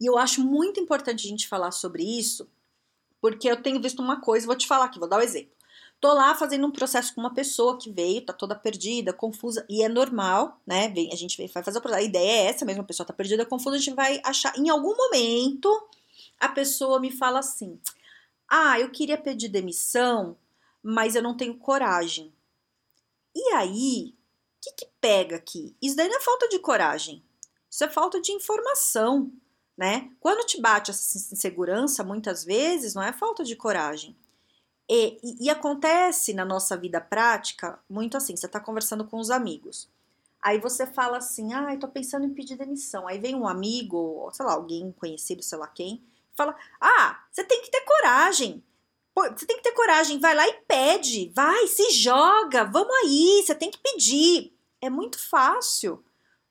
e 0.00 0.06
eu 0.06 0.18
acho 0.18 0.42
muito 0.42 0.80
importante 0.80 1.26
a 1.26 1.30
gente 1.30 1.48
falar 1.48 1.70
sobre 1.70 2.02
isso, 2.02 2.48
porque 3.20 3.48
eu 3.48 3.60
tenho 3.62 3.80
visto 3.80 4.02
uma 4.02 4.20
coisa, 4.20 4.46
vou 4.46 4.56
te 4.56 4.66
falar 4.66 4.86
aqui, 4.86 4.98
vou 4.98 5.08
dar 5.08 5.18
um 5.18 5.22
exemplo. 5.22 5.54
Tô 6.00 6.12
lá 6.12 6.34
fazendo 6.34 6.66
um 6.66 6.70
processo 6.70 7.14
com 7.14 7.20
uma 7.22 7.32
pessoa 7.32 7.78
que 7.78 7.90
veio, 7.90 8.20
tá 8.20 8.32
toda 8.32 8.54
perdida, 8.54 9.12
confusa, 9.12 9.64
e 9.70 9.82
é 9.82 9.88
normal, 9.88 10.60
né? 10.66 10.88
Vem, 10.88 11.10
a 11.12 11.16
gente 11.16 11.38
vai 11.38 11.48
fazer 11.48 11.78
o 11.78 11.80
processo. 11.80 12.02
A 12.02 12.06
ideia 12.06 12.42
é 12.42 12.46
essa 12.46 12.64
mesmo, 12.64 12.82
a 12.82 12.84
pessoa 12.84 13.06
tá 13.06 13.14
perdida, 13.14 13.46
confusa, 13.46 13.76
a 13.76 13.78
gente 13.78 13.94
vai 13.94 14.20
achar. 14.22 14.54
Em 14.58 14.68
algum 14.68 14.94
momento, 14.94 15.88
a 16.38 16.48
pessoa 16.48 17.00
me 17.00 17.10
fala 17.10 17.38
assim: 17.38 17.80
Ah, 18.46 18.78
eu 18.78 18.90
queria 18.90 19.16
pedir 19.16 19.48
demissão, 19.48 20.36
mas 20.82 21.14
eu 21.14 21.22
não 21.22 21.36
tenho 21.36 21.56
coragem. 21.56 22.30
E 23.34 23.54
aí, 23.54 24.14
o 24.58 24.60
que, 24.60 24.72
que 24.84 24.88
pega 25.00 25.36
aqui? 25.36 25.74
Isso 25.80 25.96
daí 25.96 26.08
não 26.08 26.18
é 26.18 26.20
falta 26.20 26.46
de 26.48 26.58
coragem, 26.58 27.24
isso 27.70 27.82
é 27.82 27.88
falta 27.88 28.20
de 28.20 28.32
informação 28.32 29.32
né? 29.76 30.10
Quando 30.20 30.46
te 30.46 30.60
bate 30.60 30.90
essa 30.90 31.34
insegurança, 31.34 32.04
muitas 32.04 32.44
vezes, 32.44 32.94
não 32.94 33.02
é 33.02 33.12
falta 33.12 33.42
de 33.42 33.56
coragem. 33.56 34.16
E, 34.88 35.18
e, 35.22 35.46
e 35.46 35.50
acontece 35.50 36.34
na 36.34 36.44
nossa 36.44 36.76
vida 36.76 37.00
prática 37.00 37.78
muito 37.88 38.16
assim: 38.16 38.36
você 38.36 38.46
está 38.46 38.60
conversando 38.60 39.04
com 39.04 39.18
os 39.18 39.30
amigos. 39.30 39.88
Aí 40.42 40.58
você 40.58 40.86
fala 40.86 41.18
assim: 41.18 41.52
ah, 41.54 41.76
tô 41.78 41.88
pensando 41.88 42.26
em 42.26 42.34
pedir 42.34 42.56
demissão. 42.56 43.08
Aí 43.08 43.18
vem 43.18 43.34
um 43.34 43.48
amigo, 43.48 43.96
ou 43.96 44.30
sei 44.30 44.44
lá, 44.44 44.52
alguém 44.52 44.92
conhecido, 44.92 45.42
sei 45.42 45.58
lá 45.58 45.66
quem, 45.66 46.02
fala: 46.36 46.54
ah, 46.80 47.24
você 47.32 47.42
tem 47.42 47.62
que 47.62 47.70
ter 47.70 47.80
coragem. 47.80 48.62
Você 49.16 49.46
tem 49.46 49.56
que 49.56 49.62
ter 49.62 49.72
coragem, 49.72 50.18
vai 50.18 50.34
lá 50.34 50.46
e 50.48 50.54
pede, 50.66 51.30
vai, 51.36 51.68
se 51.68 51.92
joga, 51.92 52.64
vamos 52.64 52.92
aí, 53.04 53.44
você 53.46 53.54
tem 53.54 53.70
que 53.70 53.78
pedir. 53.78 54.52
É 54.80 54.90
muito 54.90 55.20
fácil 55.20 56.04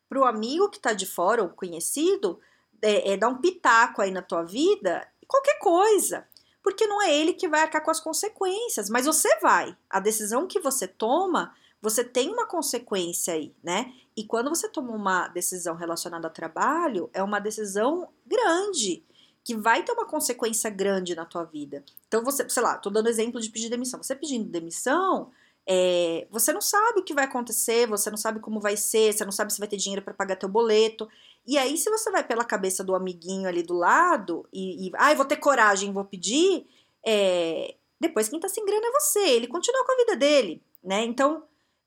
para 0.08 0.18
o 0.18 0.24
amigo 0.24 0.70
que 0.70 0.78
está 0.78 0.94
de 0.94 1.06
fora, 1.06 1.44
ou 1.44 1.50
conhecido, 1.50 2.40
é, 2.84 3.14
é, 3.14 3.18
dar 3.18 3.30
um 3.30 3.38
pitaco 3.38 4.02
aí 4.02 4.12
na 4.12 4.22
tua 4.22 4.44
vida, 4.44 5.08
qualquer 5.28 5.58
coisa. 5.58 6.28
Porque 6.62 6.86
não 6.86 7.02
é 7.02 7.14
ele 7.14 7.34
que 7.34 7.48
vai 7.48 7.62
arcar 7.62 7.84
com 7.84 7.92
as 7.92 8.00
consequências, 8.00 8.90
mas 8.90 9.06
você 9.06 9.40
vai. 9.40 9.76
A 9.90 10.00
decisão 10.00 10.48
que 10.48 10.60
você 10.60 10.88
toma, 10.88 11.54
você 11.82 12.04
tem 12.04 12.30
uma 12.30 12.46
consequência 12.46 13.34
aí, 13.34 13.54
né? 13.62 13.94
E 14.16 14.24
quando 14.24 14.50
você 14.50 14.70
toma 14.70 14.92
uma 14.92 15.28
decisão 15.28 15.76
relacionada 15.76 16.28
ao 16.28 16.34
trabalho, 16.34 17.10
é 17.14 17.22
uma 17.22 17.40
decisão 17.40 18.08
grande, 18.26 19.04
que 19.44 19.56
vai 19.56 19.84
ter 19.84 19.92
uma 19.92 20.06
consequência 20.06 20.70
grande 20.70 21.16
na 21.16 21.26
tua 21.26 21.44
vida. 21.44 21.84
Então 22.08 22.24
você, 22.24 22.48
sei 22.48 22.64
lá, 22.64 22.78
tô 22.78 22.90
dando 22.90 23.10
exemplo 23.10 23.42
de 23.42 23.50
pedir 23.50 23.70
demissão. 23.70 24.02
Você 24.02 24.16
pedindo 24.16 24.50
demissão, 24.50 25.32
é, 25.68 26.28
você 26.30 26.52
não 26.52 26.62
sabe 26.62 27.00
o 27.00 27.04
que 27.04 27.14
vai 27.14 27.24
acontecer, 27.26 27.88
você 27.88 28.10
não 28.10 28.18
sabe 28.18 28.40
como 28.40 28.60
vai 28.60 28.76
ser, 28.76 29.14
você 29.14 29.24
não 29.24 29.32
sabe 29.32 29.54
se 29.54 29.60
vai 29.60 29.68
ter 29.68 29.78
dinheiro 29.78 30.02
para 30.02 30.14
pagar 30.14 30.36
teu 30.36 30.50
boleto. 30.50 31.08
E 31.46 31.58
aí, 31.58 31.78
se 31.78 31.90
você 31.90 32.12
vai 32.12 32.24
pela 32.24 32.44
cabeça 32.44 32.84
do 32.84 32.96
amiguinho 32.96 33.48
ali 33.48 33.64
do 33.64 33.74
lado 33.74 34.48
e, 34.52 34.88
e 34.88 34.92
ah, 34.96 35.14
vou 35.14 35.26
ter 35.26 35.38
coragem, 35.38 35.94
vou 35.94 36.06
pedir, 36.06 36.66
é, 37.06 37.76
depois 38.00 38.28
quem 38.28 38.40
tá 38.40 38.50
sem 38.50 38.66
grana 38.66 38.86
é 38.86 38.92
você, 38.92 39.20
ele 39.20 39.48
continua 39.48 39.86
com 39.86 39.92
a 39.94 39.98
vida 39.98 40.16
dele, 40.16 40.62
né? 40.84 41.04
Então, 41.04 41.44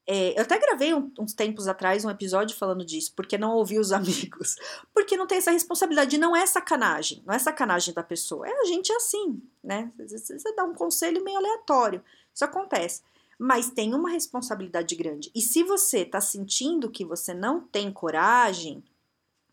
é, 0.06 0.38
eu 0.38 0.42
até 0.42 0.58
gravei 0.58 0.94
um, 0.94 1.12
uns 1.18 1.34
tempos 1.34 1.66
atrás 1.66 2.04
um 2.04 2.10
episódio 2.10 2.56
falando 2.56 2.84
disso, 2.84 3.12
porque 3.14 3.36
não 3.36 3.56
ouvi 3.56 3.78
os 3.78 3.90
amigos, 3.92 4.56
porque 4.94 5.16
não 5.16 5.26
tem 5.26 5.38
essa 5.38 5.50
responsabilidade, 5.50 6.16
não 6.16 6.34
é 6.34 6.46
sacanagem, 6.46 7.22
não 7.26 7.34
é 7.34 7.38
sacanagem 7.38 7.92
da 7.92 8.02
pessoa, 8.02 8.48
é 8.48 8.52
a 8.52 8.64
gente 8.64 8.92
é 8.92 8.96
assim, 8.96 9.42
né? 9.62 9.92
Você 9.98 10.54
dá 10.54 10.64
um 10.64 10.74
conselho 10.74 11.22
meio 11.24 11.36
aleatório, 11.36 12.02
isso 12.32 12.44
acontece. 12.44 13.02
Mas 13.38 13.70
tem 13.70 13.94
uma 13.94 14.10
responsabilidade 14.10 14.94
grande. 14.94 15.30
E 15.34 15.40
se 15.40 15.62
você 15.62 16.04
tá 16.04 16.20
sentindo 16.20 16.90
que 16.90 17.04
você 17.04 17.34
não 17.34 17.60
tem 17.60 17.92
coragem, 17.92 18.82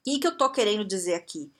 que, 0.03 0.19
que 0.19 0.27
eu 0.27 0.37
tô 0.37 0.49
querendo 0.51 0.85
dizer 0.85 1.13
aqui? 1.13 1.51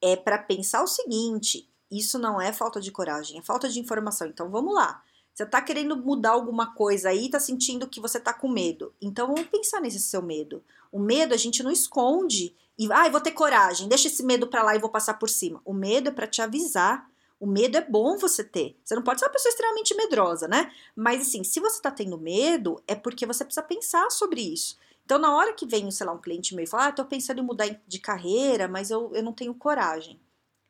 É 0.00 0.16
para 0.16 0.38
pensar 0.38 0.82
o 0.82 0.86
seguinte: 0.86 1.68
isso 1.90 2.18
não 2.18 2.40
é 2.40 2.52
falta 2.52 2.80
de 2.80 2.90
coragem, 2.90 3.38
é 3.38 3.42
falta 3.42 3.68
de 3.68 3.78
informação. 3.78 4.26
Então 4.26 4.50
vamos 4.50 4.74
lá. 4.74 5.02
Você 5.34 5.46
tá 5.46 5.62
querendo 5.62 5.96
mudar 5.96 6.30
alguma 6.30 6.74
coisa 6.74 7.08
aí, 7.08 7.30
tá 7.30 7.40
sentindo 7.40 7.88
que 7.88 8.00
você 8.00 8.20
tá 8.20 8.34
com 8.34 8.48
medo. 8.48 8.94
Então 9.00 9.26
vamos 9.26 9.46
pensar 9.46 9.80
nesse 9.80 10.00
seu 10.00 10.20
medo. 10.20 10.62
O 10.90 10.98
medo 10.98 11.32
a 11.32 11.38
gente 11.38 11.62
não 11.62 11.70
esconde 11.70 12.54
e, 12.78 12.90
ah, 12.92 13.08
vou 13.08 13.20
ter 13.20 13.32
coragem, 13.32 13.88
deixa 13.88 14.08
esse 14.08 14.22
medo 14.22 14.46
para 14.46 14.62
lá 14.62 14.74
e 14.74 14.78
vou 14.78 14.90
passar 14.90 15.14
por 15.14 15.30
cima. 15.30 15.60
O 15.64 15.72
medo 15.72 16.08
é 16.08 16.12
para 16.12 16.26
te 16.26 16.42
avisar. 16.42 17.10
O 17.42 17.46
medo 17.48 17.76
é 17.76 17.80
bom 17.80 18.16
você 18.16 18.44
ter. 18.44 18.78
Você 18.84 18.94
não 18.94 19.02
pode 19.02 19.18
ser 19.18 19.26
uma 19.26 19.32
pessoa 19.32 19.50
extremamente 19.50 19.96
medrosa, 19.96 20.46
né? 20.46 20.72
Mas 20.94 21.22
assim, 21.22 21.42
se 21.42 21.58
você 21.58 21.82
tá 21.82 21.90
tendo 21.90 22.16
medo, 22.16 22.80
é 22.86 22.94
porque 22.94 23.26
você 23.26 23.44
precisa 23.44 23.66
pensar 23.66 24.08
sobre 24.12 24.40
isso. 24.40 24.78
Então, 25.04 25.18
na 25.18 25.34
hora 25.34 25.52
que 25.52 25.66
vem, 25.66 25.90
sei 25.90 26.06
lá, 26.06 26.12
um 26.12 26.20
cliente 26.20 26.54
meu 26.54 26.62
e 26.62 26.68
fala, 26.68 26.86
ah, 26.86 26.92
tô 26.92 27.04
pensando 27.04 27.40
em 27.40 27.44
mudar 27.44 27.66
de 27.84 27.98
carreira, 27.98 28.68
mas 28.68 28.92
eu, 28.92 29.10
eu 29.12 29.24
não 29.24 29.32
tenho 29.32 29.52
coragem. 29.56 30.20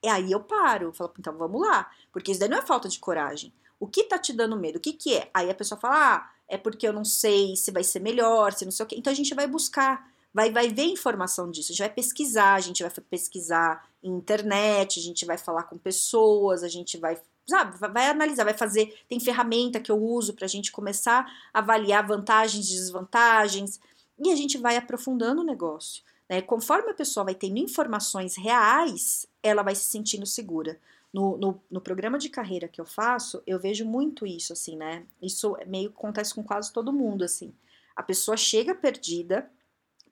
É 0.02 0.08
aí 0.08 0.32
eu 0.32 0.40
paro, 0.40 0.86
eu 0.86 0.92
falo, 0.94 1.12
então 1.18 1.36
vamos 1.36 1.60
lá, 1.60 1.90
porque 2.10 2.30
isso 2.30 2.40
daí 2.40 2.48
não 2.48 2.56
é 2.56 2.62
falta 2.62 2.88
de 2.88 2.98
coragem. 2.98 3.52
O 3.78 3.86
que 3.86 4.04
tá 4.04 4.18
te 4.18 4.32
dando 4.32 4.56
medo? 4.56 4.78
O 4.78 4.80
que 4.80 4.94
que 4.94 5.14
é? 5.14 5.30
Aí 5.34 5.50
a 5.50 5.54
pessoa 5.54 5.78
fala, 5.78 6.16
ah, 6.16 6.30
é 6.48 6.56
porque 6.56 6.88
eu 6.88 6.92
não 6.94 7.04
sei 7.04 7.54
se 7.54 7.70
vai 7.70 7.84
ser 7.84 8.00
melhor, 8.00 8.54
se 8.54 8.64
não 8.64 8.72
sei 8.72 8.86
o 8.86 8.88
quê. 8.88 8.96
Então 8.98 9.12
a 9.12 9.16
gente 9.16 9.34
vai 9.34 9.46
buscar, 9.46 10.10
vai, 10.32 10.50
vai 10.50 10.68
ver 10.68 10.84
informação 10.84 11.50
disso, 11.50 11.72
a 11.72 11.74
gente 11.74 11.86
vai 11.86 11.94
pesquisar, 11.94 12.54
a 12.54 12.60
gente 12.60 12.82
vai 12.82 12.92
pesquisar 13.10 13.88
em 14.02 14.10
internet, 14.10 14.98
a 14.98 15.02
gente 15.02 15.24
vai 15.24 15.38
falar 15.38 15.64
com 15.64 15.78
pessoas, 15.78 16.62
a 16.62 16.68
gente 16.68 16.96
vai 16.98 17.20
sabe, 17.46 17.76
vai 17.78 18.08
analisar, 18.08 18.44
vai 18.44 18.54
fazer, 18.54 18.96
tem 19.08 19.18
ferramenta 19.18 19.80
que 19.80 19.90
eu 19.90 20.00
uso 20.00 20.32
para 20.32 20.44
a 20.44 20.48
gente 20.48 20.70
começar 20.70 21.26
a 21.52 21.58
avaliar 21.58 22.06
vantagens 22.06 22.68
e 22.68 22.72
desvantagens, 22.74 23.80
e 24.18 24.30
a 24.30 24.36
gente 24.36 24.58
vai 24.58 24.76
aprofundando 24.76 25.40
o 25.40 25.44
negócio. 25.44 26.02
Né? 26.28 26.40
Conforme 26.40 26.90
a 26.90 26.94
pessoa 26.94 27.24
vai 27.24 27.34
tendo 27.34 27.58
informações 27.58 28.36
reais, 28.36 29.26
ela 29.42 29.62
vai 29.62 29.74
se 29.74 29.84
sentindo 29.84 30.24
segura. 30.26 30.78
No, 31.12 31.36
no, 31.36 31.60
no, 31.70 31.80
programa 31.80 32.16
de 32.16 32.30
carreira 32.30 32.66
que 32.66 32.80
eu 32.80 32.86
faço, 32.86 33.42
eu 33.46 33.58
vejo 33.58 33.84
muito 33.84 34.26
isso, 34.26 34.54
assim, 34.54 34.76
né? 34.76 35.04
Isso 35.20 35.54
meio 35.66 35.90
que 35.90 35.96
acontece 35.98 36.34
com 36.34 36.42
quase 36.42 36.72
todo 36.72 36.90
mundo, 36.90 37.22
assim. 37.22 37.52
A 37.94 38.02
pessoa 38.02 38.34
chega 38.34 38.74
perdida, 38.74 39.50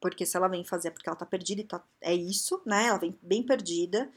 porque 0.00 0.24
se 0.24 0.36
ela 0.36 0.48
vem 0.48 0.64
fazer 0.64 0.88
é 0.88 0.90
porque 0.90 1.08
ela 1.08 1.16
tá 1.16 1.26
perdida 1.26 1.60
e 1.60 1.64
tá, 1.64 1.82
é 2.00 2.14
isso, 2.14 2.60
né? 2.64 2.86
Ela 2.86 2.98
vem 2.98 3.16
bem 3.22 3.42
perdida. 3.42 4.10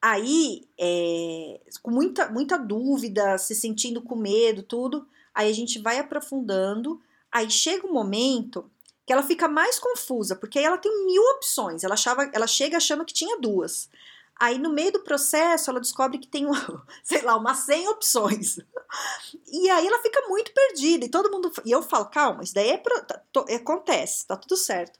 Aí, 0.00 0.68
é, 0.78 1.60
com 1.82 1.90
muita, 1.90 2.28
muita 2.30 2.58
dúvida, 2.58 3.38
se 3.38 3.54
sentindo 3.54 4.02
com 4.02 4.14
medo, 4.14 4.62
tudo, 4.62 5.08
aí 5.34 5.50
a 5.50 5.54
gente 5.54 5.78
vai 5.78 5.98
aprofundando. 5.98 7.00
Aí 7.32 7.50
chega 7.50 7.86
um 7.86 7.92
momento 7.92 8.70
que 9.06 9.12
ela 9.12 9.22
fica 9.22 9.48
mais 9.48 9.78
confusa, 9.78 10.36
porque 10.36 10.58
aí 10.58 10.64
ela 10.64 10.78
tem 10.78 11.06
mil 11.06 11.22
opções. 11.36 11.84
Ela, 11.84 11.94
achava, 11.94 12.30
ela 12.32 12.46
chega 12.46 12.76
achando 12.76 13.04
que 13.04 13.12
tinha 13.12 13.38
duas. 13.38 13.88
Aí 14.38 14.58
no 14.58 14.72
meio 14.72 14.92
do 14.92 15.00
processo 15.00 15.70
ela 15.70 15.80
descobre 15.80 16.18
que 16.18 16.28
tem, 16.28 16.46
sei 17.02 17.22
lá, 17.22 17.36
umas 17.36 17.58
100 17.58 17.88
opções. 17.88 18.58
E 19.46 19.70
aí 19.70 19.86
ela 19.86 20.02
fica 20.02 20.22
muito 20.28 20.52
perdida 20.52 21.04
e 21.04 21.08
todo 21.08 21.30
mundo 21.30 21.50
e 21.64 21.70
eu 21.70 21.82
falo, 21.82 22.06
calma, 22.06 22.42
isso 22.42 22.54
daí 22.54 22.70
é, 22.70 22.76
tá, 22.76 23.22
acontece, 23.56 24.26
tá 24.26 24.36
tudo 24.36 24.56
certo. 24.56 24.98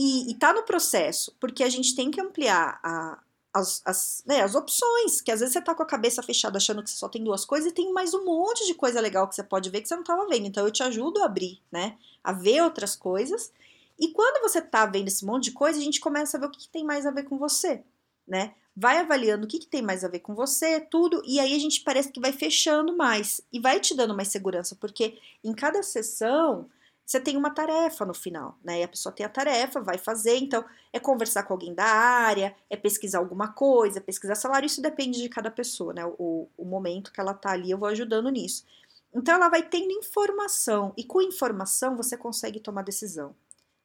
E, 0.00 0.30
e 0.30 0.34
tá 0.36 0.52
no 0.52 0.62
processo, 0.62 1.34
porque 1.40 1.64
a 1.64 1.68
gente 1.68 1.96
tem 1.96 2.08
que 2.08 2.20
ampliar 2.20 2.78
a, 2.84 3.18
as, 3.52 3.82
as, 3.84 4.22
né, 4.24 4.42
as 4.42 4.54
opções, 4.54 5.20
que 5.20 5.32
às 5.32 5.40
vezes 5.40 5.52
você 5.52 5.60
tá 5.60 5.74
com 5.74 5.82
a 5.82 5.86
cabeça 5.86 6.22
fechada 6.22 6.56
achando 6.56 6.84
que 6.84 6.88
você 6.88 6.96
só 6.96 7.08
tem 7.08 7.24
duas 7.24 7.44
coisas 7.44 7.68
e 7.68 7.74
tem 7.74 7.92
mais 7.92 8.14
um 8.14 8.24
monte 8.24 8.64
de 8.64 8.74
coisa 8.74 9.00
legal 9.00 9.26
que 9.26 9.34
você 9.34 9.42
pode 9.42 9.68
ver 9.70 9.80
que 9.80 9.88
você 9.88 9.96
não 9.96 10.04
tava 10.04 10.28
vendo. 10.28 10.46
Então 10.46 10.64
eu 10.64 10.70
te 10.70 10.84
ajudo 10.84 11.20
a 11.20 11.26
abrir, 11.26 11.60
né? 11.68 11.98
A 12.22 12.32
ver 12.32 12.62
outras 12.62 12.94
coisas. 12.94 13.52
E 13.98 14.12
quando 14.12 14.40
você 14.40 14.62
tá 14.62 14.86
vendo 14.86 15.08
esse 15.08 15.24
monte 15.24 15.44
de 15.46 15.50
coisa, 15.50 15.80
a 15.80 15.82
gente 15.82 15.98
começa 15.98 16.36
a 16.36 16.40
ver 16.40 16.46
o 16.46 16.50
que, 16.50 16.60
que 16.60 16.68
tem 16.68 16.84
mais 16.84 17.04
a 17.04 17.10
ver 17.10 17.24
com 17.24 17.36
você, 17.36 17.82
né? 18.24 18.54
Vai 18.76 18.98
avaliando 18.98 19.46
o 19.46 19.48
que, 19.48 19.58
que 19.58 19.66
tem 19.66 19.82
mais 19.82 20.04
a 20.04 20.08
ver 20.08 20.20
com 20.20 20.32
você, 20.32 20.78
tudo, 20.78 21.20
e 21.26 21.40
aí 21.40 21.56
a 21.56 21.58
gente 21.58 21.80
parece 21.80 22.12
que 22.12 22.20
vai 22.20 22.30
fechando 22.30 22.96
mais 22.96 23.40
e 23.52 23.58
vai 23.58 23.80
te 23.80 23.96
dando 23.96 24.14
mais 24.14 24.28
segurança, 24.28 24.76
porque 24.76 25.18
em 25.42 25.52
cada 25.52 25.82
sessão 25.82 26.70
você 27.08 27.18
tem 27.18 27.38
uma 27.38 27.48
tarefa 27.48 28.04
no 28.04 28.12
final, 28.12 28.58
né? 28.62 28.80
E 28.80 28.82
a 28.82 28.88
pessoa 28.88 29.10
tem 29.10 29.24
a 29.24 29.30
tarefa, 29.30 29.80
vai 29.80 29.96
fazer, 29.96 30.36
então 30.36 30.62
é 30.92 31.00
conversar 31.00 31.42
com 31.44 31.54
alguém 31.54 31.72
da 31.72 31.86
área, 31.86 32.54
é 32.68 32.76
pesquisar 32.76 33.20
alguma 33.20 33.48
coisa, 33.48 33.98
pesquisar 33.98 34.34
salário, 34.34 34.66
isso 34.66 34.82
depende 34.82 35.22
de 35.22 35.28
cada 35.30 35.50
pessoa, 35.50 35.94
né? 35.94 36.04
O, 36.18 36.50
o 36.54 36.66
momento 36.66 37.10
que 37.10 37.18
ela 37.18 37.32
tá 37.32 37.52
ali, 37.52 37.70
eu 37.70 37.78
vou 37.78 37.88
ajudando 37.88 38.28
nisso. 38.28 38.66
Então 39.14 39.34
ela 39.34 39.48
vai 39.48 39.62
tendo 39.62 39.90
informação, 39.90 40.92
e 40.98 41.02
com 41.02 41.22
informação 41.22 41.96
você 41.96 42.14
consegue 42.14 42.60
tomar 42.60 42.82
decisão, 42.82 43.34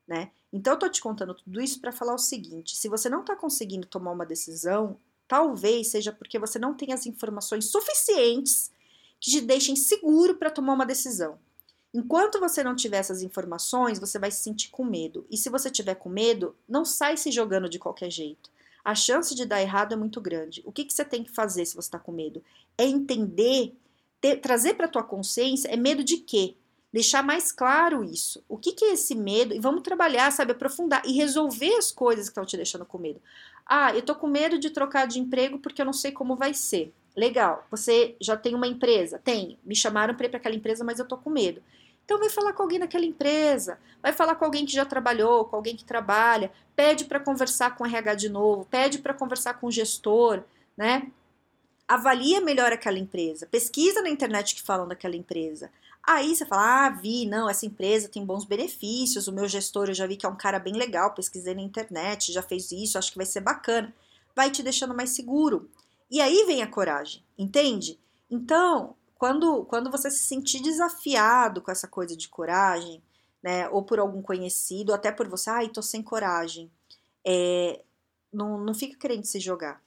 né? 0.06 0.30
Então 0.52 0.74
eu 0.74 0.80
tô 0.80 0.90
te 0.90 1.02
contando 1.02 1.34
tudo 1.34 1.62
isso 1.62 1.80
para 1.80 1.94
falar 1.94 2.16
o 2.16 2.20
seguinte: 2.20 2.76
se 2.76 2.90
você 2.90 3.08
não 3.08 3.24
tá 3.24 3.38
conseguindo 3.38 3.88
tomar 3.88 4.12
uma 4.12 4.26
decisão, 4.26 5.00
talvez 5.30 5.92
seja 5.92 6.12
porque 6.12 6.38
você 6.38 6.60
não 6.60 6.74
tem 6.74 6.92
as 6.92 7.06
informações 7.06 7.72
suficientes 7.72 8.70
que 9.18 9.32
te 9.32 9.40
deixem 9.40 9.78
seguro 9.78 10.36
para 10.36 10.52
tomar 10.52 10.74
uma 10.74 10.86
decisão. 10.86 11.40
Enquanto 11.94 12.40
você 12.40 12.64
não 12.64 12.76
tiver 12.76 12.98
essas 12.98 13.22
informações, 13.22 14.00
você 14.00 14.18
vai 14.18 14.32
se 14.32 14.42
sentir 14.42 14.70
com 14.70 14.84
medo. 14.84 15.28
E 15.30 15.38
se 15.38 15.50
você 15.50 15.70
tiver 15.70 15.96
com 15.96 16.10
medo, 16.10 16.56
não 16.68 16.84
sai 16.84 17.18
se 17.18 17.32
jogando 17.32 17.70
de 17.70 17.78
qualquer 17.78 18.10
jeito. 18.10 18.50
A 18.84 18.96
chance 18.96 19.36
de 19.36 19.46
dar 19.46 19.62
errado 19.62 19.94
é 19.94 19.96
muito 19.96 20.20
grande. 20.20 20.64
O 20.66 20.72
que, 20.72 20.84
que 20.84 20.92
você 20.92 21.06
tem 21.06 21.24
que 21.24 21.32
fazer 21.32 21.66
se 21.66 21.76
você 21.76 21.88
está 21.88 22.00
com 22.00 22.12
medo? 22.12 22.44
É 22.78 22.84
entender, 22.84 23.74
ter, 24.20 24.38
trazer 24.38 24.74
para 24.74 24.88
tua 24.88 25.04
consciência, 25.04 25.70
é 25.70 25.78
medo 25.78 26.04
de 26.04 26.18
quê? 26.18 26.56
Deixar 26.92 27.24
mais 27.24 27.52
claro 27.52 28.04
isso. 28.04 28.44
O 28.50 28.58
que, 28.58 28.72
que 28.72 28.86
é 28.86 28.94
esse 28.94 29.16
medo? 29.16 29.54
E 29.54 29.60
vamos 29.60 29.84
trabalhar, 29.84 30.32
sabe, 30.32 30.52
aprofundar 30.52 31.02
e 31.06 31.14
resolver 31.14 31.76
as 31.76 31.92
coisas 31.92 32.26
que 32.26 32.32
estão 32.32 32.46
te 32.46 32.58
deixando 32.58 32.86
com 32.86 32.98
medo. 32.98 33.22
Ah, 33.66 33.96
eu 33.96 34.02
tô 34.02 34.16
com 34.16 34.28
medo 34.28 34.60
de 34.60 34.70
trocar 34.70 35.08
de 35.08 35.20
emprego 35.20 35.60
porque 35.60 35.82
eu 35.82 35.86
não 35.86 35.94
sei 35.94 36.12
como 36.12 36.36
vai 36.36 36.54
ser. 36.54 36.94
Legal, 37.16 37.66
você 37.70 38.16
já 38.20 38.36
tem 38.36 38.56
uma 38.56 38.68
empresa? 38.68 39.20
Tem. 39.20 39.58
Me 39.64 39.76
chamaram 39.76 40.16
para 40.16 40.26
ir 40.26 40.30
para 40.30 40.40
aquela 40.40 40.56
empresa, 40.56 40.84
mas 40.84 41.00
eu 41.00 41.08
tô 41.08 41.18
com 41.18 41.30
medo. 41.30 41.62
Então 42.06 42.20
vai 42.20 42.30
falar 42.30 42.54
com 42.54 42.64
alguém 42.64 42.80
daquela 42.80 43.06
empresa, 43.06 43.80
vai 44.02 44.12
falar 44.12 44.36
com 44.36 44.46
alguém 44.46 44.66
que 44.66 44.74
já 44.74 44.86
trabalhou, 44.86 45.46
com 45.46 45.56
alguém 45.56 45.76
que 45.76 45.86
trabalha, 45.86 46.52
pede 46.76 47.06
para 47.06 47.20
conversar 47.20 47.76
com 47.76 47.84
o 47.84 47.88
RH 47.88 48.16
de 48.16 48.30
novo, 48.30 48.66
pede 48.66 49.00
para 49.00 49.14
conversar 49.14 49.56
com 49.56 49.68
o 49.68 49.72
gestor, 49.72 50.44
né? 50.76 51.08
Avalia 51.88 52.42
melhor 52.42 52.72
aquela 52.72 52.98
empresa, 53.00 53.46
pesquisa 53.48 54.02
na 54.02 54.10
internet 54.10 54.56
que 54.56 54.62
falam 54.62 54.88
daquela 54.88 55.16
empresa. 55.16 55.72
Aí 56.06 56.36
você 56.36 56.46
fala: 56.46 56.88
"Ah, 56.88 56.90
vi, 56.90 57.26
não, 57.26 57.50
essa 57.50 57.66
empresa 57.66 58.10
tem 58.10 58.26
bons 58.26 58.46
benefícios, 58.46 59.28
o 59.28 59.34
meu 59.34 59.48
gestor 59.48 59.88
eu 59.90 59.94
já 59.94 60.08
vi 60.08 60.18
que 60.18 60.26
é 60.26 60.30
um 60.30 60.36
cara 60.36 60.60
bem 60.60 60.74
legal, 60.74 61.14
pesquisei 61.14 61.54
na 61.56 61.62
internet, 61.62 62.34
já 62.34 62.42
fez 62.42 62.72
isso, 62.72 62.98
acho 62.98 63.12
que 63.12 63.18
vai 63.18 63.26
ser 63.26 63.42
bacana". 63.42 63.94
Vai 64.36 64.50
te 64.52 64.64
deixando 64.64 64.96
mais 64.96 65.12
seguro. 65.12 65.70
E 66.10 66.22
aí 66.22 66.46
vem 66.46 66.62
a 66.62 66.68
coragem, 66.68 67.24
entende? 67.38 68.00
Então, 68.30 68.96
quando, 69.24 69.64
quando 69.64 69.90
você 69.90 70.12
se 70.12 70.20
sentir 70.20 70.62
desafiado 70.62 71.62
com 71.62 71.72
essa 71.72 71.88
coisa 71.88 72.14
de 72.14 72.28
coragem, 72.28 73.02
né, 73.42 73.70
ou 73.70 73.82
por 73.82 73.98
algum 73.98 74.22
conhecido, 74.22 74.94
até 74.94 75.14
por 75.14 75.30
você, 75.30 75.50
ai, 75.50 75.70
tô 75.70 75.82
sem 75.82 76.04
coragem, 76.04 76.70
é, 77.26 77.82
não, 78.34 78.58
não 78.58 78.74
fica 78.74 79.00
querendo 79.00 79.24
se 79.24 79.40
jogar. 79.40 79.82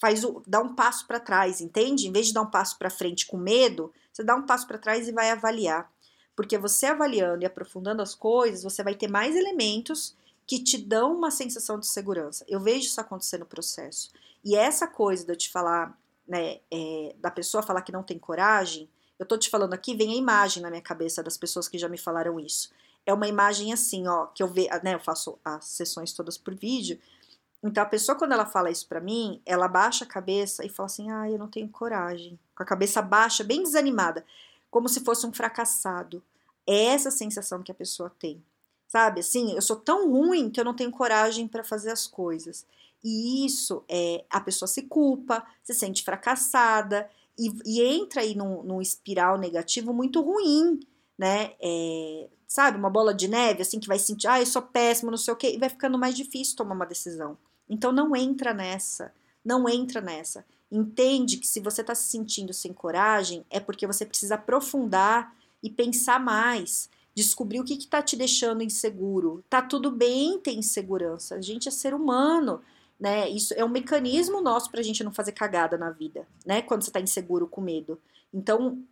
Faz 0.00 0.24
o, 0.24 0.42
dá 0.44 0.60
um 0.60 0.74
passo 0.74 1.06
para 1.06 1.20
trás, 1.20 1.60
entende? 1.60 2.08
Em 2.08 2.12
vez 2.12 2.26
de 2.26 2.32
dar 2.32 2.42
um 2.42 2.50
passo 2.50 2.76
para 2.76 2.90
frente 2.90 3.26
com 3.26 3.36
medo, 3.36 3.92
você 4.12 4.24
dá 4.24 4.34
um 4.34 4.44
passo 4.44 4.66
para 4.66 4.76
trás 4.76 5.06
e 5.06 5.12
vai 5.12 5.30
avaliar. 5.30 5.88
Porque 6.34 6.58
você 6.58 6.86
avaliando 6.86 7.44
e 7.44 7.46
aprofundando 7.46 8.02
as 8.02 8.16
coisas, 8.16 8.64
você 8.64 8.82
vai 8.82 8.96
ter 8.96 9.06
mais 9.06 9.36
elementos 9.36 10.16
que 10.48 10.58
te 10.58 10.78
dão 10.78 11.16
uma 11.16 11.30
sensação 11.30 11.78
de 11.78 11.86
segurança. 11.86 12.44
Eu 12.48 12.58
vejo 12.58 12.86
isso 12.86 13.00
acontecer 13.00 13.38
no 13.38 13.46
processo. 13.46 14.10
E 14.44 14.56
essa 14.56 14.88
coisa 14.88 15.24
de 15.24 15.30
eu 15.30 15.36
te 15.36 15.48
falar, 15.48 15.96
né, 16.26 16.60
é, 16.70 17.14
da 17.18 17.30
pessoa 17.30 17.62
falar 17.62 17.82
que 17.82 17.92
não 17.92 18.02
tem 18.02 18.18
coragem, 18.18 18.88
eu 19.18 19.26
tô 19.26 19.38
te 19.38 19.48
falando 19.48 19.74
aqui, 19.74 19.94
vem 19.94 20.12
a 20.12 20.16
imagem 20.16 20.62
na 20.62 20.70
minha 20.70 20.82
cabeça 20.82 21.22
das 21.22 21.36
pessoas 21.36 21.68
que 21.68 21.78
já 21.78 21.88
me 21.88 21.98
falaram 21.98 22.40
isso. 22.40 22.70
É 23.06 23.12
uma 23.12 23.28
imagem 23.28 23.72
assim, 23.72 24.08
ó, 24.08 24.26
que 24.26 24.42
eu 24.42 24.48
vejo, 24.48 24.70
né, 24.82 24.94
eu 24.94 25.00
faço 25.00 25.38
as 25.44 25.66
sessões 25.66 26.12
todas 26.12 26.36
por 26.38 26.54
vídeo. 26.54 26.98
Então 27.62 27.82
a 27.82 27.86
pessoa 27.86 28.16
quando 28.16 28.32
ela 28.32 28.46
fala 28.46 28.70
isso 28.70 28.86
para 28.86 29.00
mim, 29.00 29.40
ela 29.46 29.68
baixa 29.68 30.04
a 30.04 30.08
cabeça 30.08 30.64
e 30.64 30.68
fala 30.68 30.86
assim: 30.86 31.10
"Ah, 31.10 31.30
eu 31.30 31.38
não 31.38 31.48
tenho 31.48 31.68
coragem". 31.68 32.38
Com 32.54 32.62
a 32.62 32.66
cabeça 32.66 33.00
baixa, 33.00 33.42
bem 33.44 33.62
desanimada, 33.62 34.24
como 34.70 34.88
se 34.88 35.00
fosse 35.00 35.26
um 35.26 35.32
fracassado. 35.32 36.22
É 36.66 36.84
essa 36.86 37.10
sensação 37.10 37.62
que 37.62 37.72
a 37.72 37.74
pessoa 37.74 38.10
tem. 38.18 38.42
Sabe? 38.88 39.20
Assim, 39.20 39.54
eu 39.54 39.62
sou 39.62 39.76
tão 39.76 40.10
ruim 40.10 40.50
que 40.50 40.60
eu 40.60 40.64
não 40.64 40.74
tenho 40.74 40.90
coragem 40.90 41.48
para 41.48 41.64
fazer 41.64 41.90
as 41.90 42.06
coisas. 42.06 42.66
E 43.04 43.44
isso 43.44 43.84
é 43.86 44.24
a 44.30 44.40
pessoa 44.40 44.66
se 44.66 44.82
culpa, 44.82 45.44
se 45.62 45.74
sente 45.74 46.02
fracassada 46.02 47.08
e, 47.38 47.52
e 47.66 47.82
entra 47.82 48.22
aí 48.22 48.34
num, 48.34 48.62
num, 48.62 48.80
espiral 48.80 49.38
negativo 49.38 49.92
muito 49.92 50.22
ruim, 50.22 50.80
né? 51.18 51.52
É, 51.60 52.28
sabe, 52.48 52.78
uma 52.78 52.88
bola 52.88 53.12
de 53.12 53.28
neve, 53.28 53.60
assim, 53.60 53.78
que 53.78 53.88
vai 53.88 53.98
sentir, 53.98 54.26
ah, 54.28 54.40
eu 54.40 54.46
sou 54.46 54.62
péssimo, 54.62 55.10
não 55.10 55.18
sei 55.18 55.34
o 55.34 55.36
quê, 55.36 55.52
e 55.54 55.58
vai 55.58 55.68
ficando 55.68 55.98
mais 55.98 56.14
difícil 56.16 56.56
tomar 56.56 56.74
uma 56.74 56.86
decisão. 56.86 57.36
Então 57.68 57.92
não 57.92 58.16
entra 58.16 58.54
nessa, 58.54 59.12
não 59.44 59.68
entra 59.68 60.00
nessa. 60.00 60.44
Entende 60.70 61.36
que 61.36 61.46
se 61.46 61.60
você 61.60 61.82
está 61.82 61.94
se 61.94 62.10
sentindo 62.10 62.54
sem 62.54 62.72
coragem, 62.72 63.44
é 63.50 63.60
porque 63.60 63.86
você 63.86 64.06
precisa 64.06 64.36
aprofundar 64.36 65.34
e 65.62 65.68
pensar 65.68 66.18
mais, 66.18 66.88
descobrir 67.14 67.60
o 67.60 67.64
que 67.64 67.74
está 67.74 68.00
te 68.00 68.16
deixando 68.16 68.62
inseguro. 68.62 69.44
Tá 69.50 69.60
tudo 69.60 69.90
bem 69.90 70.38
ter 70.38 70.52
insegurança, 70.52 71.34
a 71.34 71.40
gente 71.40 71.68
é 71.68 71.70
ser 71.70 71.92
humano 71.92 72.62
né? 73.04 73.28
Isso 73.28 73.52
é 73.52 73.62
um 73.62 73.68
mecanismo 73.68 74.40
nosso 74.40 74.70
para 74.70 74.80
a 74.80 74.82
gente 74.82 75.04
não 75.04 75.12
fazer 75.12 75.32
cagada 75.32 75.76
na 75.76 75.90
vida, 75.90 76.26
né? 76.46 76.62
Quando 76.62 76.82
você 76.82 76.88
está 76.88 76.98
inseguro, 76.98 77.46
com 77.46 77.60
medo. 77.60 78.00
Então, 78.32 78.82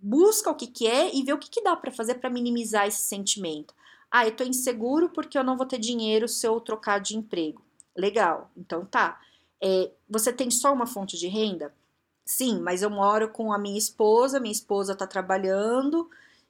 busca 0.00 0.50
o 0.50 0.54
que, 0.54 0.66
que 0.66 0.86
é 0.86 1.14
e 1.14 1.22
vê 1.22 1.34
o 1.34 1.38
que, 1.38 1.50
que 1.50 1.62
dá 1.62 1.76
para 1.76 1.92
fazer 1.92 2.14
para 2.14 2.30
minimizar 2.30 2.86
esse 2.86 3.02
sentimento. 3.02 3.74
Ah, 4.10 4.26
eu 4.26 4.34
tô 4.34 4.42
inseguro 4.42 5.10
porque 5.10 5.36
eu 5.36 5.44
não 5.44 5.58
vou 5.58 5.66
ter 5.66 5.78
dinheiro 5.78 6.26
se 6.26 6.46
eu 6.48 6.58
trocar 6.60 6.98
de 6.98 7.14
emprego. 7.14 7.62
Legal, 7.94 8.50
então 8.56 8.86
tá. 8.86 9.20
É, 9.62 9.90
você 10.08 10.32
tem 10.32 10.50
só 10.50 10.72
uma 10.72 10.86
fonte 10.86 11.18
de 11.18 11.28
renda? 11.28 11.74
Sim, 12.24 12.58
mas 12.58 12.80
eu 12.80 12.88
moro 12.88 13.28
com 13.28 13.52
a 13.52 13.58
minha 13.58 13.76
esposa, 13.76 14.40
minha 14.40 14.50
esposa 14.50 14.96
tá 14.96 15.06
trabalhando 15.06 16.08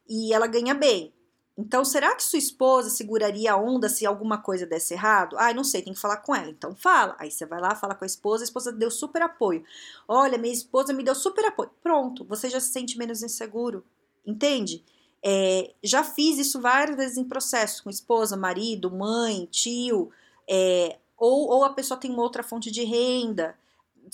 e 0.09 0.33
ela 0.33 0.47
ganha 0.47 0.73
bem. 0.73 1.13
Então, 1.57 1.85
será 1.85 2.15
que 2.15 2.23
sua 2.25 2.39
esposa 2.39 2.89
seguraria 2.89 3.53
a 3.53 3.57
onda 3.57 3.89
se 3.89 4.07
alguma 4.07 4.39
coisa 4.39 4.65
desse 4.67 4.95
errado? 4.95 5.37
Ah, 5.39 5.53
não 5.53 5.63
sei, 5.63 5.83
tem 5.83 5.93
que 5.93 6.01
falar 6.01 6.19
com 6.19 6.35
ela. 6.35 6.49
Então, 6.49 6.75
fala. 6.75 7.15
Aí 7.19 7.31
você 7.31 7.45
vai 7.45 7.61
lá, 7.61 7.75
fala 7.75 7.95
com 7.95 8.05
a 8.05 8.07
esposa, 8.07 8.43
a 8.43 8.47
esposa 8.47 8.73
deu 8.73 8.91
super 8.91 9.21
apoio. 9.23 9.63
Olha, 10.09 10.39
minha 10.39 10.53
esposa 10.53 10.95
me 10.95 11.05
deu 11.05 11.15
super 11.15 11.45
apoio. 11.45 11.71
Pronto, 11.83 12.25
você 12.25 12.49
já 12.49 12.59
se 12.59 12.73
sente 12.73 12.97
menos 12.97 13.23
inseguro. 13.23 13.85
Entende? 14.27 14.83
É, 15.23 15.75
já 15.83 16.03
fiz 16.03 16.39
isso 16.39 16.61
várias 16.61 16.97
vezes 16.97 17.19
em 17.19 17.25
processo 17.25 17.85
com 17.85 17.91
esposa, 17.91 18.37
marido, 18.37 18.91
mãe, 18.91 19.47
tio, 19.51 20.11
é, 20.49 20.99
ou, 21.19 21.49
ou 21.49 21.65
a 21.65 21.71
pessoa 21.71 22.01
tem 22.01 22.11
uma 22.11 22.23
outra 22.23 22.43
fonte 22.43 22.71
de 22.71 22.83
renda, 22.83 23.57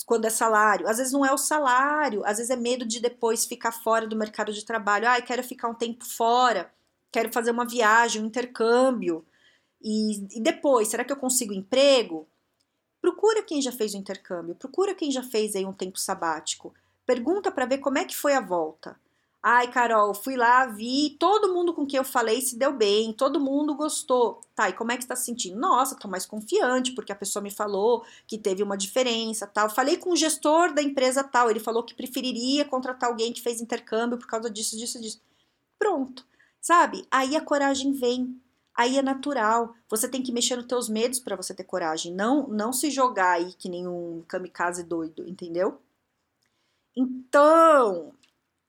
quando 0.05 0.25
é 0.25 0.29
salário. 0.29 0.87
Às 0.87 0.97
vezes 0.97 1.13
não 1.13 1.25
é 1.25 1.33
o 1.33 1.37
salário, 1.37 2.21
às 2.25 2.37
vezes 2.37 2.51
é 2.51 2.55
medo 2.55 2.85
de 2.85 2.99
depois 2.99 3.45
ficar 3.45 3.71
fora 3.71 4.05
do 4.05 4.15
mercado 4.15 4.53
de 4.53 4.63
trabalho. 4.65 5.07
Ah, 5.07 5.21
quero 5.21 5.43
ficar 5.43 5.69
um 5.69 5.73
tempo 5.73 6.05
fora 6.05 6.71
quero 7.11 7.31
fazer 7.31 7.51
uma 7.51 7.65
viagem, 7.65 8.21
um 8.21 8.25
intercâmbio. 8.25 9.25
E, 9.81 10.37
e 10.37 10.41
depois, 10.41 10.87
será 10.87 11.03
que 11.03 11.11
eu 11.11 11.17
consigo 11.17 11.53
emprego? 11.53 12.27
Procura 13.01 13.43
quem 13.43 13.61
já 13.61 13.71
fez 13.71 13.93
o 13.93 13.97
intercâmbio, 13.97 14.55
procura 14.55 14.93
quem 14.93 15.11
já 15.11 15.23
fez 15.23 15.55
aí 15.55 15.65
um 15.65 15.73
tempo 15.73 15.99
sabático. 15.99 16.73
Pergunta 17.05 17.51
para 17.51 17.65
ver 17.65 17.77
como 17.79 17.97
é 17.97 18.05
que 18.05 18.15
foi 18.15 18.33
a 18.33 18.41
volta. 18.41 18.99
Ai, 19.41 19.71
Carol, 19.71 20.13
fui 20.13 20.35
lá, 20.35 20.65
vi, 20.65 21.11
todo 21.17 21.53
mundo 21.53 21.73
com 21.73 21.87
quem 21.87 21.97
eu 21.97 22.03
falei 22.03 22.41
se 22.41 22.57
deu 22.57 22.73
bem, 22.73 23.13
todo 23.13 23.39
mundo 23.39 23.73
gostou. 23.73 24.41
Tá, 24.53 24.67
e 24.69 24.73
como 24.73 24.91
é 24.91 24.97
que 24.97 25.03
está 25.03 25.15
se 25.15 25.25
sentindo? 25.25 25.57
Nossa, 25.57 25.95
tô 25.95 26.09
mais 26.09 26.25
confiante, 26.25 26.91
porque 26.91 27.13
a 27.13 27.15
pessoa 27.15 27.41
me 27.41 27.49
falou 27.49 28.03
que 28.27 28.37
teve 28.37 28.61
uma 28.61 28.75
diferença, 28.77 29.47
tal. 29.47 29.69
Falei 29.69 29.95
com 29.95 30.11
o 30.11 30.15
gestor 30.15 30.73
da 30.73 30.81
empresa 30.83 31.23
tal, 31.23 31.49
ele 31.49 31.59
falou 31.61 31.83
que 31.83 31.95
preferiria 31.95 32.65
contratar 32.65 33.09
alguém 33.09 33.31
que 33.31 33.41
fez 33.41 33.61
intercâmbio 33.61 34.17
por 34.17 34.27
causa 34.27 34.49
disso, 34.49 34.77
disso, 34.77 34.99
disso. 34.99 35.21
Pronto. 35.79 36.27
Sabe? 36.61 37.05
Aí 37.09 37.35
a 37.35 37.41
coragem 37.41 37.93
vem. 37.93 38.39
Aí 38.75 38.97
é 38.97 39.01
natural. 39.01 39.75
Você 39.89 40.07
tem 40.07 40.21
que 40.21 40.31
mexer 40.31 40.55
nos 40.55 40.65
teus 40.65 40.89
medos 40.89 41.19
para 41.19 41.35
você 41.35 41.53
ter 41.53 41.63
coragem. 41.63 42.13
Não, 42.13 42.47
não 42.47 42.71
se 42.71 42.89
jogar 42.89 43.33
aí 43.33 43.53
que 43.53 43.69
nem 43.69 43.87
um 43.87 44.23
kamikaze 44.27 44.83
doido, 44.83 45.27
entendeu? 45.27 45.79
Então, 46.95 48.13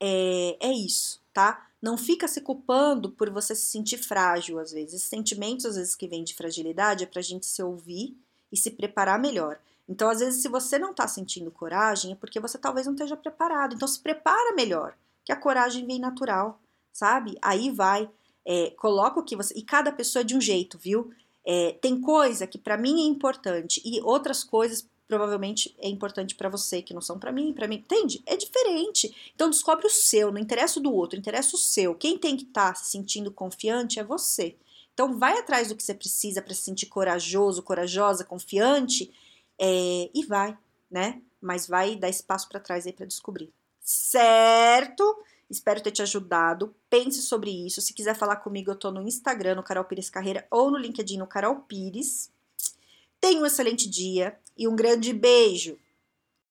é, 0.00 0.56
é 0.60 0.72
isso, 0.72 1.20
tá? 1.32 1.68
Não 1.82 1.96
fica 1.96 2.28
se 2.28 2.40
culpando 2.40 3.10
por 3.10 3.30
você 3.30 3.54
se 3.54 3.66
sentir 3.66 3.98
frágil 3.98 4.58
às 4.58 4.72
vezes. 4.72 4.94
Esses 4.94 5.08
sentimentos, 5.08 5.64
às 5.64 5.76
vezes, 5.76 5.94
que 5.94 6.08
vêm 6.08 6.24
de 6.24 6.34
fragilidade 6.34 7.04
é 7.04 7.06
pra 7.06 7.22
gente 7.22 7.46
se 7.46 7.62
ouvir 7.62 8.16
e 8.52 8.56
se 8.56 8.70
preparar 8.70 9.18
melhor. 9.18 9.58
Então, 9.88 10.08
às 10.08 10.20
vezes, 10.20 10.42
se 10.42 10.48
você 10.48 10.78
não 10.78 10.94
tá 10.94 11.08
sentindo 11.08 11.50
coragem, 11.50 12.12
é 12.12 12.14
porque 12.14 12.38
você 12.38 12.58
talvez 12.58 12.86
não 12.86 12.94
esteja 12.94 13.16
preparado. 13.16 13.74
Então, 13.74 13.88
se 13.88 13.98
prepara 13.98 14.54
melhor, 14.54 14.96
que 15.24 15.32
a 15.32 15.36
coragem 15.36 15.86
vem 15.86 15.98
natural 15.98 16.60
sabe? 17.00 17.38
Aí 17.40 17.70
vai, 17.70 18.10
é, 18.44 18.70
coloca 18.72 19.18
o 19.20 19.22
que 19.24 19.34
você. 19.34 19.54
E 19.56 19.62
cada 19.62 19.90
pessoa 19.90 20.20
é 20.20 20.24
de 20.24 20.36
um 20.36 20.40
jeito, 20.40 20.78
viu? 20.78 21.10
É, 21.44 21.72
tem 21.80 21.98
coisa 21.98 22.46
que 22.46 22.58
para 22.58 22.76
mim 22.76 23.00
é 23.00 23.06
importante 23.06 23.80
e 23.82 23.98
outras 24.02 24.44
coisas 24.44 24.86
provavelmente 25.08 25.74
é 25.78 25.88
importante 25.88 26.34
para 26.34 26.50
você 26.50 26.82
que 26.82 26.92
não 26.92 27.00
são 27.00 27.18
para 27.18 27.32
mim, 27.32 27.54
para 27.54 27.66
mim, 27.66 27.76
entende? 27.76 28.22
É 28.26 28.36
diferente. 28.36 29.32
Então 29.34 29.48
descobre 29.48 29.86
o 29.86 29.90
seu, 29.90 30.30
não 30.30 30.38
interessa 30.38 30.78
o 30.78 30.82
do 30.82 30.92
outro, 30.92 31.18
interessa 31.18 31.56
o 31.56 31.58
seu. 31.58 31.94
Quem 31.94 32.18
tem 32.18 32.36
que 32.36 32.44
estar 32.44 32.74
tá 32.74 32.74
se 32.74 32.90
sentindo 32.90 33.32
confiante 33.32 33.98
é 33.98 34.04
você. 34.04 34.54
Então 34.92 35.18
vai 35.18 35.38
atrás 35.38 35.68
do 35.68 35.74
que 35.74 35.82
você 35.82 35.94
precisa 35.94 36.42
para 36.42 36.54
se 36.54 36.60
sentir 36.60 36.86
corajoso, 36.86 37.62
corajosa, 37.62 38.24
confiante 38.24 39.10
é, 39.58 40.10
e 40.14 40.24
vai, 40.26 40.56
né? 40.90 41.22
Mas 41.40 41.66
vai 41.66 41.96
dar 41.96 42.10
espaço 42.10 42.46
para 42.48 42.60
trás 42.60 42.86
aí 42.86 42.92
para 42.92 43.06
descobrir. 43.06 43.50
Certo? 43.80 45.02
Espero 45.50 45.82
ter 45.82 45.90
te 45.90 46.00
ajudado. 46.00 46.74
Pense 46.88 47.20
sobre 47.22 47.50
isso. 47.50 47.80
Se 47.80 47.92
quiser 47.92 48.16
falar 48.16 48.36
comigo, 48.36 48.70
eu 48.70 48.76
tô 48.76 48.90
no 48.90 49.02
Instagram, 49.02 49.56
no 49.56 49.62
Carol 49.62 49.84
Pires 49.84 50.08
Carreira, 50.08 50.46
ou 50.50 50.70
no 50.70 50.78
LinkedIn, 50.78 51.18
no 51.18 51.26
Carol 51.26 51.56
Pires. 51.56 52.30
Tenha 53.20 53.40
um 53.40 53.46
excelente 53.46 53.90
dia 53.90 54.38
e 54.56 54.68
um 54.68 54.76
grande 54.76 55.12
beijo. 55.12 55.76